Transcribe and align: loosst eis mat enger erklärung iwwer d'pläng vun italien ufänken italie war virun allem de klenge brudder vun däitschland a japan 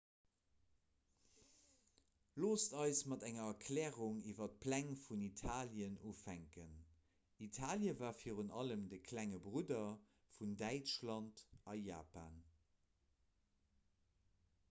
loosst 2.43 2.71
eis 2.83 3.01
mat 3.11 3.25
enger 3.27 3.49
erklärung 3.49 4.17
iwwer 4.31 4.49
d'pläng 4.53 4.89
vun 5.01 5.25
italien 5.27 5.99
ufänken 6.13 6.73
italie 7.49 7.95
war 8.01 8.11
virun 8.23 8.51
allem 8.63 8.89
de 8.95 9.01
klenge 9.11 9.43
brudder 9.47 9.87
vun 10.39 10.59
däitschland 10.65 11.45
a 11.75 11.79
japan 11.83 12.43